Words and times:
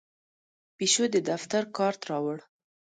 پیشو 0.77 1.03
د 1.13 1.15
دفتر 1.29 1.63
کارت 1.77 2.01
راوړ. 2.09 2.37